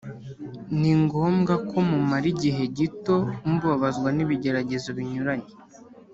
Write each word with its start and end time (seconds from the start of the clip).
Ni 0.79 0.91
ngombwa 1.01 1.53
ko 1.69 1.77
mumara 1.89 2.25
igihe 2.33 2.63
gito 2.77 3.15
mubabazwa 3.47 4.09
n’ibigeragezo 4.15 4.89
binyuranye 4.97 5.51